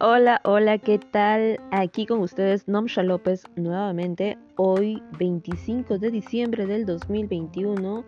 [0.00, 1.60] Hola, hola, ¿qué tal?
[1.70, 8.04] Aquí con ustedes Nomsha López nuevamente, hoy 25 de diciembre del 2021,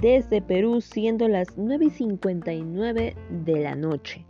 [0.00, 4.24] desde Perú, siendo las 9 y 59 de la noche.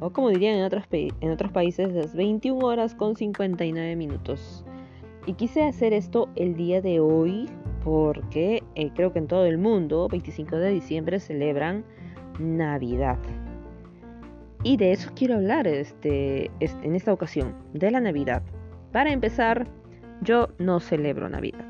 [0.00, 4.64] O como dirían en otros, en otros países, las 21 horas con 59 minutos.
[5.24, 7.48] Y quise hacer esto el día de hoy
[7.86, 11.84] porque eh, creo que en todo el mundo, 25 de diciembre, celebran
[12.40, 13.16] Navidad.
[14.64, 18.42] Y de eso quiero hablar este, este, en esta ocasión, de la Navidad.
[18.90, 19.68] Para empezar,
[20.20, 21.64] yo no celebro Navidad.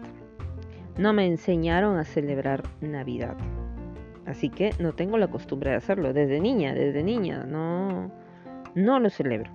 [0.96, 3.36] No me enseñaron a celebrar Navidad.
[4.24, 6.14] Así que no tengo la costumbre de hacerlo.
[6.14, 8.10] Desde niña, desde niña, no,
[8.74, 9.50] no lo celebro.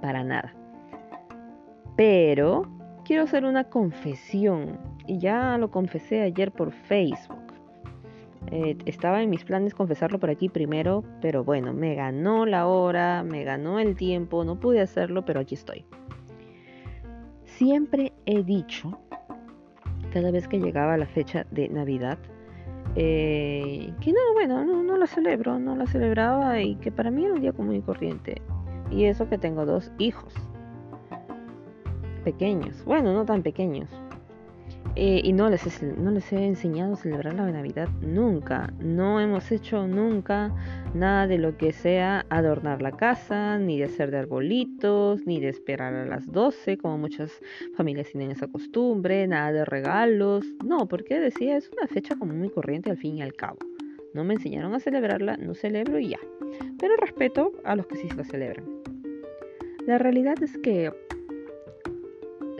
[0.00, 0.52] Para nada.
[1.96, 2.66] Pero
[3.04, 4.78] quiero hacer una confesión.
[5.06, 7.38] Y ya lo confesé ayer por Facebook.
[8.50, 13.22] Eh, estaba en mis planes confesarlo por aquí primero, pero bueno, me ganó la hora,
[13.22, 15.84] me ganó el tiempo, no pude hacerlo, pero aquí estoy.
[17.44, 18.98] Siempre he dicho,
[20.12, 22.18] cada vez que llegaba la fecha de Navidad,
[22.96, 27.24] eh, que no, bueno, no, no la celebro, no la celebraba y que para mí
[27.24, 28.42] era un día común y corriente.
[28.90, 30.34] Y eso que tengo dos hijos
[32.22, 33.88] pequeños, bueno, no tan pequeños,
[34.94, 38.70] eh, y no les, no les he enseñado a celebrar la Navidad nunca.
[38.78, 40.54] No hemos hecho nunca
[40.92, 45.48] nada de lo que sea adornar la casa, ni de hacer de arbolitos, ni de
[45.48, 47.32] esperar a las 12, como muchas
[47.74, 50.44] familias tienen esa costumbre, nada de regalos.
[50.62, 53.58] No, porque decía, es una fecha como muy corriente al fin y al cabo.
[54.12, 56.20] No me enseñaron a celebrarla, no celebro y ya.
[56.78, 58.66] Pero respeto a los que sí la celebran.
[59.86, 60.92] La realidad es que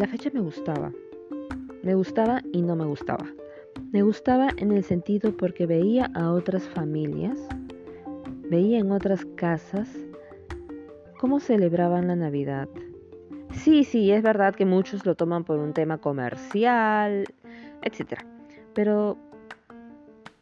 [0.03, 0.93] la fecha me gustaba
[1.83, 3.27] me gustaba y no me gustaba.
[3.91, 7.39] Me gustaba en el sentido porque veía a otras familias,
[8.49, 9.89] veía en otras casas
[11.19, 12.69] cómo celebraban la Navidad.
[13.51, 17.25] Sí, sí, es verdad que muchos lo toman por un tema comercial,
[17.83, 18.21] etc.
[18.75, 19.19] Pero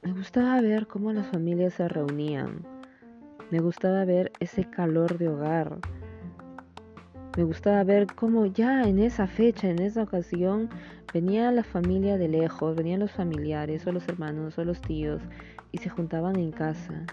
[0.03, 2.67] me gustaba ver cómo las familias se reunían.
[3.51, 5.79] Me gustaba ver ese calor de hogar.
[7.37, 10.69] Me gustaba ver cómo ya en esa fecha, en esa ocasión,
[11.13, 15.21] Venía la familia de lejos, venían los familiares o los hermanos o los tíos
[15.73, 17.05] y se juntaban en casa.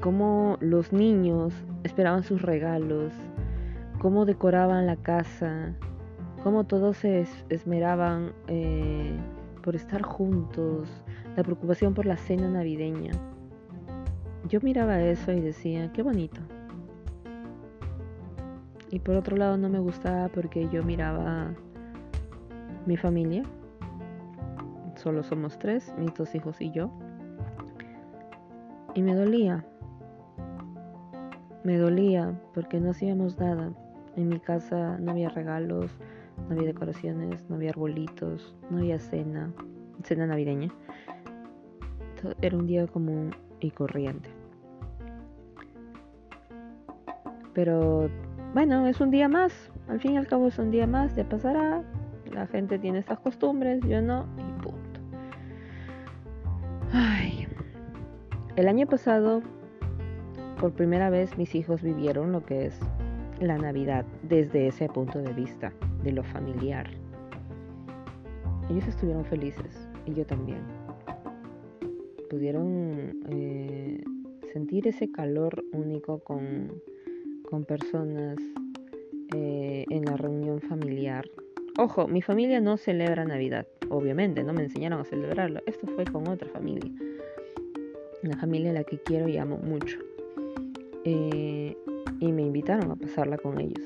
[0.00, 3.14] Cómo los niños esperaban sus regalos,
[3.98, 5.74] cómo decoraban la casa,
[6.44, 9.16] cómo todos se esmeraban eh,
[9.62, 10.86] por estar juntos,
[11.34, 13.12] la preocupación por la cena navideña.
[14.50, 16.42] Yo miraba eso y decía, qué bonito.
[18.90, 21.54] Y por otro lado no me gustaba porque yo miraba
[22.86, 23.42] mi familia.
[24.96, 26.90] Solo somos tres, mis dos hijos y yo.
[28.94, 29.64] Y me dolía.
[31.64, 33.72] Me dolía porque no hacíamos nada.
[34.16, 35.90] En mi casa no había regalos,
[36.48, 39.52] no había decoraciones, no había arbolitos, no había cena,
[40.02, 40.72] cena navideña.
[42.40, 44.30] Era un día común y corriente.
[47.52, 48.08] Pero
[48.54, 49.70] bueno, es un día más.
[49.88, 51.82] Al fin y al cabo es un día más, ya pasará,
[52.32, 55.00] la gente tiene estas costumbres, yo no, y punto.
[56.92, 57.46] Ay.
[58.56, 59.42] El año pasado,
[60.60, 62.80] por primera vez, mis hijos vivieron lo que es
[63.40, 65.72] la Navidad desde ese punto de vista,
[66.02, 66.88] de lo familiar.
[68.68, 70.60] Ellos estuvieron felices y yo también.
[72.28, 74.02] Pudieron eh,
[74.52, 76.72] sentir ese calor único con,
[77.48, 78.36] con personas
[79.34, 81.24] eh, en la reunión familiar
[81.80, 85.60] Ojo, mi familia no celebra Navidad, obviamente, no me enseñaron a celebrarlo.
[85.64, 86.90] Esto fue con otra familia.
[88.24, 89.96] Una familia a la que quiero y amo mucho.
[91.04, 91.76] Eh,
[92.18, 93.84] y me invitaron a pasarla con ellos.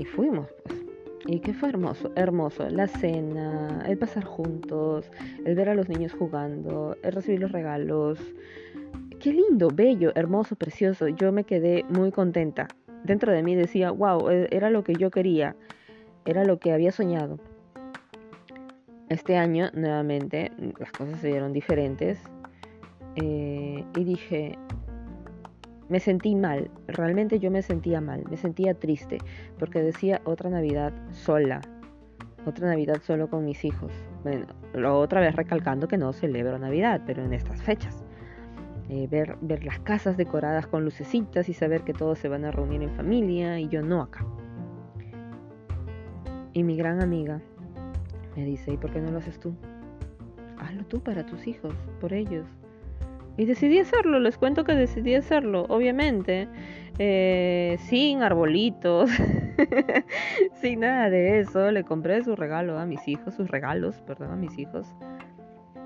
[0.00, 0.84] Y fuimos, pues.
[1.28, 2.68] Y qué fue hermoso, hermoso.
[2.68, 5.08] La cena, el pasar juntos,
[5.44, 8.18] el ver a los niños jugando, el recibir los regalos.
[9.26, 11.08] Qué lindo, bello, hermoso, precioso.
[11.08, 12.68] Yo me quedé muy contenta.
[13.02, 15.56] Dentro de mí decía, wow, e-, era lo que yo quería
[16.24, 17.40] era lo que había soñado.
[19.08, 22.20] Este año, nuevamente, las cosas se dieron diferentes.
[23.16, 24.56] Eh, y dije,
[25.88, 29.18] me sentí mal, realmente yo me sentía mal, me sentía triste,
[29.58, 31.62] porque decía otra Navidad sola,
[32.46, 33.90] otra Navidad solo con mis hijos.
[34.22, 34.46] Bueno,
[34.96, 38.05] otra vez recalcando que no celebro Navidad, pero en estas fechas.
[38.88, 42.52] Eh, ver, ver las casas decoradas con lucecitas y saber que todos se van a
[42.52, 44.24] reunir en familia y yo no acá.
[46.52, 47.40] Y mi gran amiga
[48.36, 49.54] me dice, ¿y por qué no lo haces tú?
[50.58, 52.46] hazlo tú para tus hijos, por ellos.
[53.36, 56.48] Y decidí hacerlo, les cuento que decidí hacerlo, obviamente,
[56.98, 59.10] eh, sin arbolitos,
[60.54, 61.70] sin nada de eso.
[61.70, 64.86] Le compré su regalo a mis hijos, sus regalos, perdón, a mis hijos.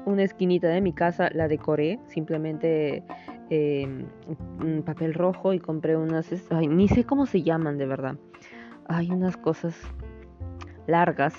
[0.06, 3.02] Una esquinita de mi casa la decoré, simplemente
[3.50, 3.86] eh,
[4.60, 8.16] un papel rojo y compré unas, ay, ni sé cómo se llaman de verdad.
[8.86, 9.76] Hay unas cosas
[10.86, 11.34] largas,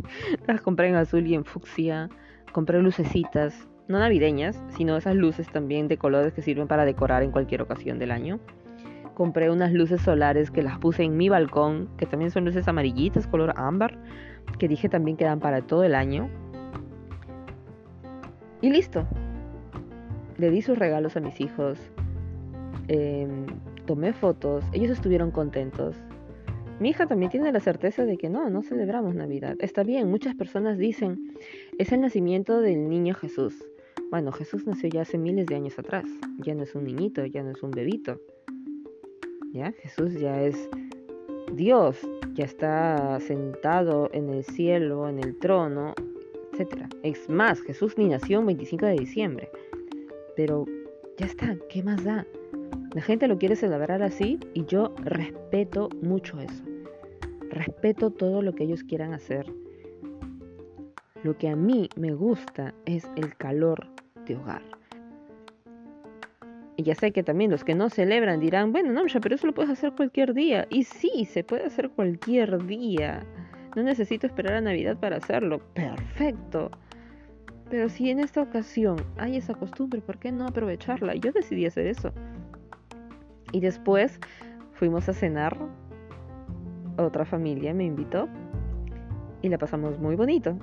[0.46, 2.08] las compré en azul y en fucsia.
[2.52, 7.32] Compré lucecitas, no navideñas, sino esas luces también de colores que sirven para decorar en
[7.32, 8.38] cualquier ocasión del año.
[9.14, 13.26] Compré unas luces solares que las puse en mi balcón, que también son luces amarillitas,
[13.26, 13.98] color ámbar,
[14.58, 16.28] que dije también quedan para todo el año.
[18.64, 19.06] Y listo.
[20.38, 21.78] Le di sus regalos a mis hijos.
[22.88, 23.44] Em,
[23.84, 24.64] tomé fotos.
[24.72, 25.96] Ellos estuvieron contentos.
[26.80, 29.56] Mi hija también tiene la certeza de que no, no celebramos Navidad.
[29.58, 31.34] Está bien, muchas personas dicen,
[31.76, 33.54] es el nacimiento del niño Jesús.
[34.10, 36.06] Bueno, Jesús nació ya hace miles de años atrás.
[36.38, 38.18] Ya no es un niñito, ya no es un bebito.
[39.52, 39.72] ¿Ya?
[39.72, 40.70] Jesús ya es
[41.52, 41.98] Dios,
[42.32, 45.92] ya está sentado en el cielo, en el trono,
[47.02, 49.50] Es más, Jesús ni nació un 25 de diciembre.
[50.36, 50.64] Pero
[51.18, 52.26] ya está, ¿qué más da?
[52.94, 56.62] La gente lo quiere celebrar así y yo respeto mucho eso.
[57.50, 59.52] Respeto todo lo que ellos quieran hacer.
[61.24, 63.88] Lo que a mí me gusta es el calor
[64.26, 64.62] de hogar.
[66.76, 69.54] Y ya sé que también los que no celebran dirán, bueno, no, pero eso lo
[69.54, 70.66] puedes hacer cualquier día.
[70.70, 73.24] Y sí, se puede hacer cualquier día.
[73.74, 75.60] No necesito esperar a Navidad para hacerlo.
[75.74, 76.70] Perfecto.
[77.70, 81.14] Pero si en esta ocasión hay esa costumbre, ¿por qué no aprovecharla?
[81.14, 82.12] Yo decidí hacer eso.
[83.52, 84.20] Y después
[84.72, 85.56] fuimos a cenar.
[86.98, 88.28] Otra familia me invitó.
[89.42, 90.56] Y la pasamos muy bonito.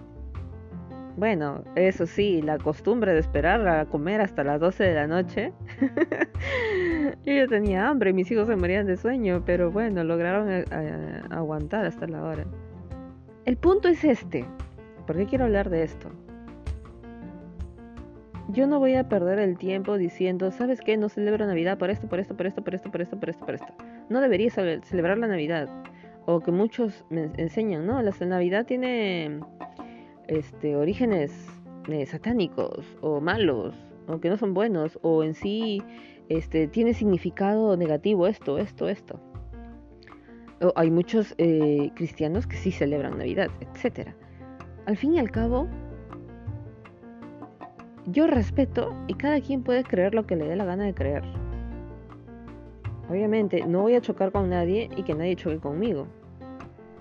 [1.17, 5.51] Bueno, eso sí, la costumbre de esperar a comer hasta las 12 de la noche.
[7.25, 11.21] yo tenía hambre y mis hijos se morían de sueño, pero bueno, lograron eh, eh,
[11.29, 12.45] aguantar hasta la hora.
[13.45, 14.45] El punto es este.
[15.07, 16.11] ¿Por qué quiero hablar de esto?
[18.51, 20.97] yo no voy a perder el tiempo diciendo, ¿sabes qué?
[20.97, 23.45] No celebro Navidad por esto, por esto, por esto, por esto, por esto, por esto,
[23.45, 23.73] por esto.
[24.09, 25.69] No debería celebrar la Navidad.
[26.25, 28.01] O que muchos me enseñan, ¿no?
[28.01, 29.39] La Navidad tiene
[30.27, 31.31] este, orígenes
[31.87, 33.73] eh, satánicos o malos,
[34.07, 35.81] o que no son buenos, o en sí
[36.29, 39.19] este, tiene significado negativo esto, esto, esto.
[40.75, 44.09] Hay muchos eh, cristianos que sí celebran Navidad, etc.
[44.85, 45.67] Al fin y al cabo,
[48.05, 51.23] yo respeto y cada quien puede creer lo que le dé la gana de creer.
[53.09, 56.07] Obviamente, no voy a chocar con nadie y que nadie choque conmigo.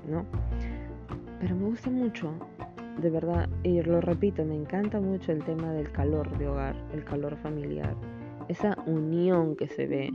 [0.09, 0.25] ¿No?
[1.41, 2.33] Pero me gusta mucho,
[3.01, 7.05] de verdad, y lo repito, me encanta mucho el tema del calor de hogar, el
[7.05, 7.95] calor familiar,
[8.50, 10.11] esa unión que se ve.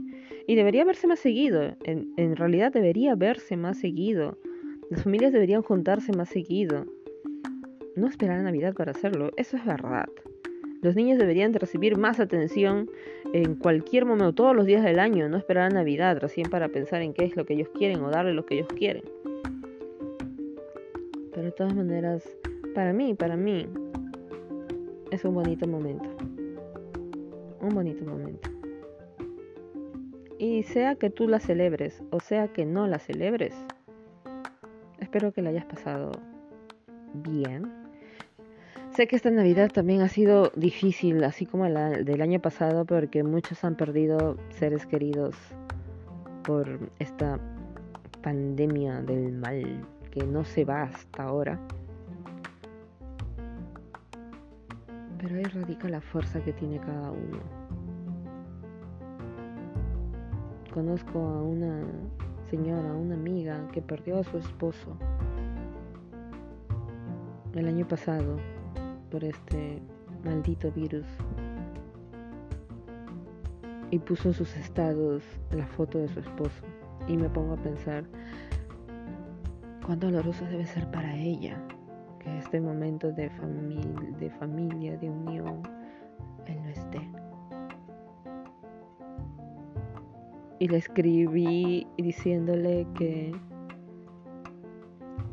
[0.46, 4.38] Y debería verse más seguido, en, en realidad debería verse más seguido.
[4.90, 6.84] Las familias deberían juntarse más seguido.
[7.96, 10.06] No esperar a Navidad para hacerlo, eso es verdad.
[10.82, 12.90] Los niños deberían de recibir más atención
[13.32, 17.02] en cualquier momento, todos los días del año, no esperar a Navidad recién para pensar
[17.02, 19.02] en qué es lo que ellos quieren o darle lo que ellos quieren.
[21.32, 22.22] Pero de todas maneras,
[22.74, 23.66] para mí, para mí,
[25.10, 26.08] es un bonito momento.
[27.66, 28.48] Un bonito momento.
[30.38, 33.54] Y sea que tú la celebres o sea que no la celebres,
[35.00, 36.12] espero que la hayas pasado
[37.14, 37.86] bien
[38.96, 43.22] Sé que esta Navidad también ha sido difícil, así como la del año pasado, porque
[43.22, 45.36] muchos han perdido seres queridos
[46.44, 47.38] por esta
[48.22, 51.60] pandemia del mal que no se va hasta ahora.
[55.18, 57.55] Pero ahí radica la fuerza que tiene cada uno.
[60.76, 61.86] Conozco a una
[62.50, 64.94] señora, una amiga que perdió a su esposo
[67.54, 68.36] el año pasado
[69.10, 69.80] por este
[70.22, 71.06] maldito virus.
[73.90, 76.62] Y puso en sus estados la foto de su esposo.
[77.08, 78.04] Y me pongo a pensar
[79.86, 81.56] cuán doloroso debe ser para ella
[82.18, 83.30] que este momento de,
[84.18, 85.62] de familia, de unión,
[86.44, 87.15] él no esté.
[90.66, 93.32] Y le escribí diciéndole que,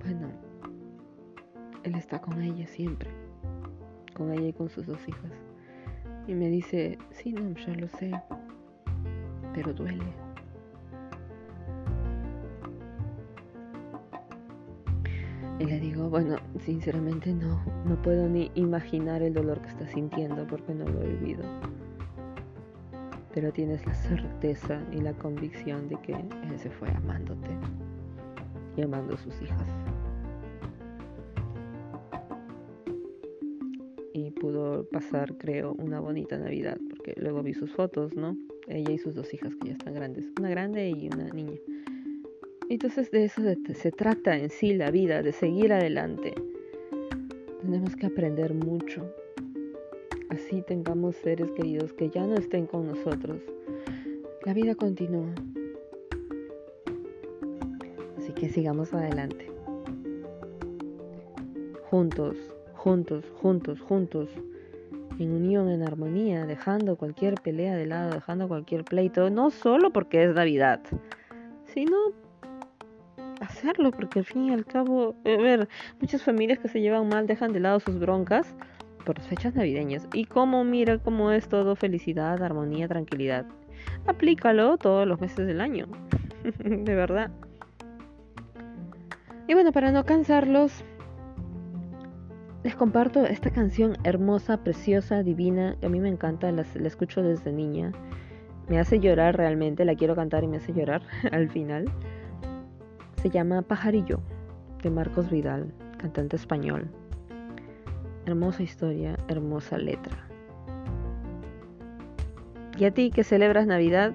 [0.04, 0.30] bueno,
[1.82, 3.10] él está con ella siempre
[4.13, 5.32] con ella y con sus dos hijas.
[6.28, 8.12] Y me dice, sí, no, ya lo sé,
[9.54, 10.06] pero duele.
[15.60, 20.46] Y le digo, bueno, sinceramente no, no puedo ni imaginar el dolor que estás sintiendo
[20.48, 21.44] porque no lo he vivido.
[23.34, 27.50] Pero tienes la certeza y la convicción de que él se fue amándote
[28.78, 29.68] y amando a sus hijas.
[34.13, 38.38] Y pudo pasar, creo, una bonita Navidad, porque luego vi sus fotos, ¿no?
[38.68, 41.58] Ella y sus dos hijas que ya están grandes, una grande y una niña.
[42.70, 43.42] Entonces de eso
[43.74, 46.34] se trata en sí la vida, de seguir adelante.
[47.62, 49.13] Tenemos que aprender mucho.
[50.34, 53.40] Así tengamos seres queridos que ya no estén con nosotros.
[54.44, 55.30] La vida continúa.
[58.18, 59.52] Así que sigamos adelante.
[61.84, 62.36] Juntos,
[62.74, 64.30] juntos, juntos, juntos.
[65.20, 70.24] En unión, en armonía, dejando cualquier pelea de lado, dejando cualquier pleito, no solo porque
[70.24, 70.82] es Navidad,
[71.66, 71.96] sino
[73.40, 75.70] hacerlo, porque al fin y al cabo, a ver,
[76.02, 78.56] muchas familias que se llevan mal dejan de lado sus broncas
[79.06, 80.08] por fechas navideñas.
[80.14, 83.46] Y como mira cómo es todo felicidad, armonía, tranquilidad.
[84.08, 85.88] Aplícalo todos los meses del año.
[86.60, 87.32] de verdad.
[89.48, 90.84] Y bueno, para no cansarlos,
[92.64, 97.52] les comparto esta canción hermosa, preciosa, divina, que a mí me encanta, la escucho desde
[97.52, 97.92] niña.
[98.70, 101.92] Me hace llorar realmente, la quiero cantar y me hace llorar al final.
[103.22, 104.22] Se llama Pajarillo,
[104.82, 106.90] de Marcos Vidal, cantante español.
[108.25, 110.18] Hermosa historia, hermosa letra.
[112.77, 114.13] Y a ti que celebras Navidad,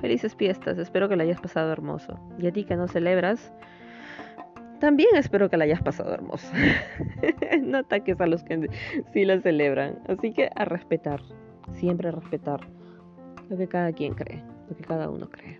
[0.00, 2.18] felices fiestas, espero que la hayas pasado hermoso.
[2.38, 3.52] Y a ti que no celebras,
[4.80, 6.52] también espero que la hayas pasado hermoso.
[7.62, 8.68] no ataques a los que
[9.12, 9.98] sí la celebran.
[10.06, 11.20] Así que a respetar,
[11.72, 12.60] siempre a respetar
[13.48, 15.58] lo que cada quien cree, lo que cada uno cree.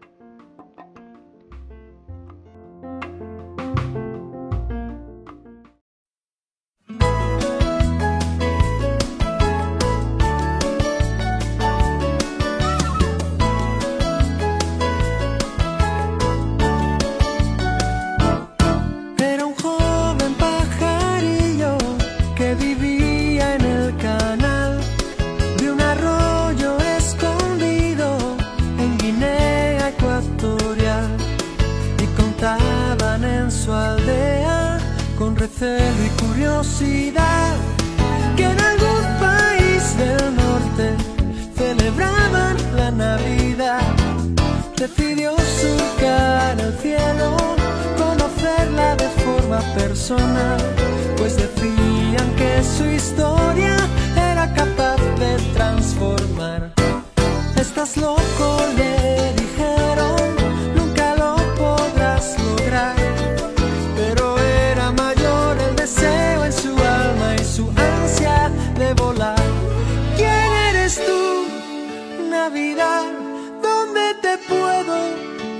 [74.46, 74.96] Puedo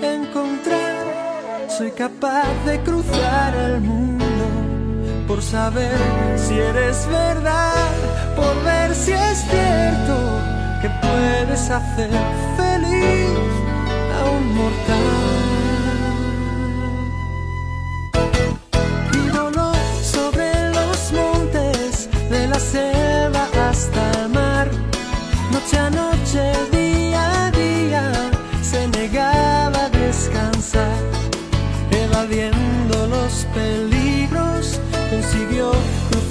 [0.02, 1.68] encontrar?
[1.76, 4.25] Soy capaz de cruzar el mundo
[5.26, 5.99] por saber
[6.37, 7.90] si eres verdad,
[8.37, 10.16] por ver si es cierto
[10.80, 12.11] que puedes hacer
[12.56, 13.28] feliz
[14.18, 15.18] a un mortal.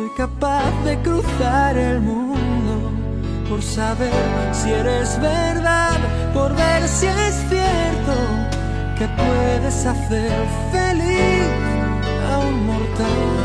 [0.00, 2.90] Soy capaz de cruzar el mundo
[3.50, 4.10] por saber
[4.54, 5.98] si eres verdad,
[6.32, 8.14] por ver si es cierto
[8.96, 10.32] que puedes hacer
[10.72, 11.44] feliz
[12.32, 13.40] a un mortal.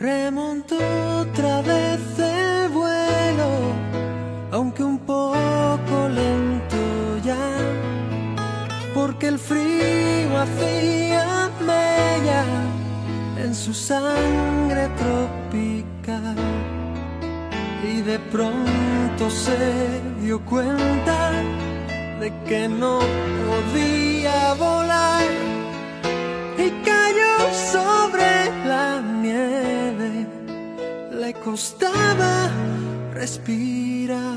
[0.00, 0.78] Remonto
[1.20, 2.11] otra vez
[9.48, 12.44] frío hacía mella
[13.54, 16.36] su sangre tropical
[17.84, 21.32] y de pronto se dio cuenta
[22.18, 23.00] de que no
[23.46, 25.26] podía volar
[26.56, 27.34] y cayó
[27.72, 30.26] sobre la nieve.
[31.12, 32.50] Le costaba
[33.12, 34.31] respirar.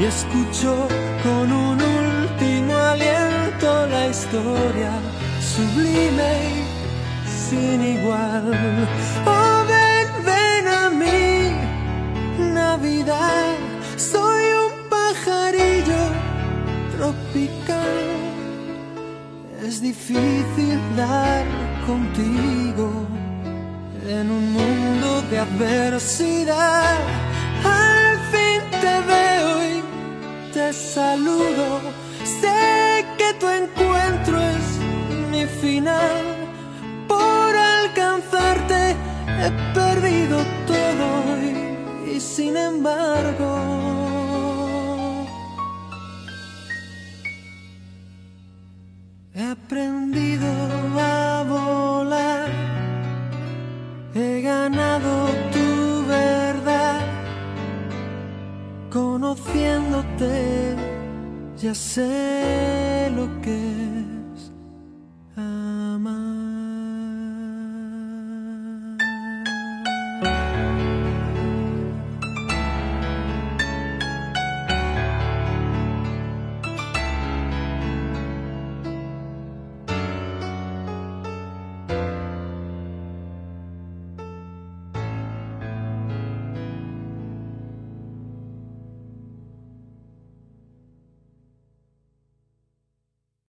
[0.00, 0.88] Y escuchó
[1.22, 4.92] con un último aliento la historia
[5.52, 6.32] sublime
[7.26, 8.88] y sin igual.
[9.26, 11.52] Oh, ven, ven a mí,
[12.54, 13.56] Navidad,
[13.96, 16.02] soy un pajarillo
[16.96, 18.00] tropical.
[19.62, 21.44] Es difícil dar
[21.86, 23.06] contigo
[24.08, 26.96] en un mundo de adversidad.
[30.94, 31.80] Saludo.
[32.24, 34.66] Sé que tu encuentro es
[35.30, 36.24] mi final.
[37.06, 38.96] Por alcanzarte
[39.42, 41.08] he perdido todo
[41.48, 43.50] y, y sin embargo.
[49.34, 50.19] He aprendido
[61.62, 64.09] ya sé lo que